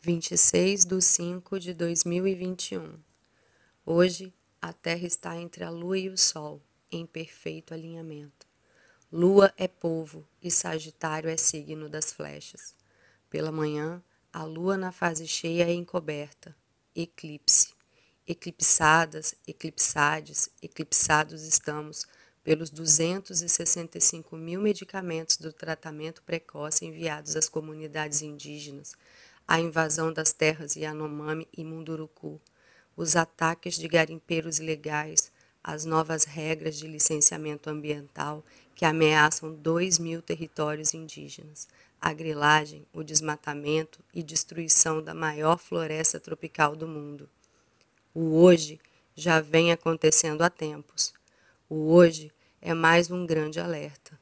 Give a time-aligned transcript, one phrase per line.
[0.00, 3.00] 26 de 5 de 2021.
[3.84, 4.32] Hoje,
[4.62, 8.46] a Terra está entre a Lua e o Sol, em perfeito alinhamento.
[9.10, 12.76] Lua é povo e Sagitário é signo das flechas.
[13.28, 14.00] Pela manhã,
[14.32, 16.54] a Lua na fase cheia é encoberta,
[16.94, 17.74] eclipse.
[18.24, 22.06] Eclipsadas, eclipsades, eclipsados estamos
[22.44, 28.94] pelos 265 mil medicamentos do tratamento precoce enviados às comunidades indígenas,
[29.48, 32.38] a invasão das terras Yanomami e Munduruku,
[32.94, 35.32] os ataques de garimpeiros ilegais,
[35.64, 41.66] as novas regras de licenciamento ambiental que ameaçam 2 mil territórios indígenas,
[41.98, 47.28] a grilagem, o desmatamento e destruição da maior floresta tropical do mundo.
[48.14, 48.78] O hoje
[49.16, 51.14] já vem acontecendo há tempos.
[51.68, 52.30] O hoje
[52.60, 54.18] é mais um grande alerta.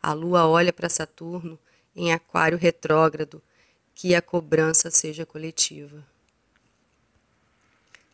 [0.00, 1.58] A lua olha para Saturno
[1.94, 3.42] em aquário retrógrado,
[4.00, 6.06] que a cobrança seja coletiva.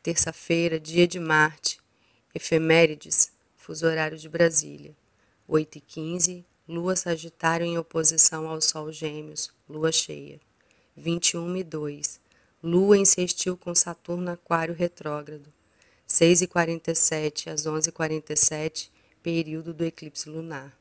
[0.03, 1.79] Terça-feira, dia de Marte,
[2.35, 4.97] efemérides, fuso horário de Brasília.
[5.47, 10.41] 8 e 15, lua Sagitário em oposição ao Sol Gêmeos, lua cheia.
[10.97, 12.19] 21 e 2,
[12.63, 15.53] lua em sextil com Saturno aquário retrógrado.
[16.07, 18.91] 6 e 47 às 11 e 47,
[19.23, 20.75] período do eclipse lunar.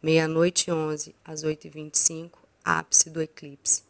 [0.00, 2.30] Meia-noite 11 às 8h25,
[2.64, 3.85] ápice do eclipse.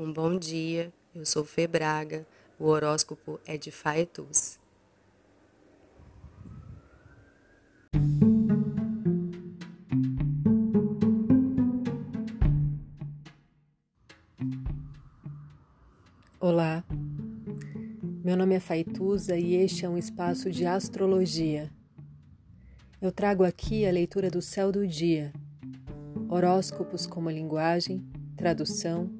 [0.00, 2.26] Um bom dia, eu sou Fê Braga,
[2.58, 4.58] o horóscopo é de Faetus.
[16.40, 16.82] Olá,
[18.24, 21.70] meu nome é Faituza e este é um espaço de astrologia
[23.02, 25.30] eu trago aqui a leitura do céu do dia,
[26.28, 28.02] horóscopos como linguagem,
[28.34, 29.19] tradução,